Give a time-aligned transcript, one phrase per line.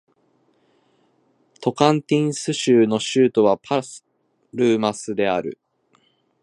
[1.61, 3.81] トカンティンス州の州都はパ
[4.51, 5.59] ルマスである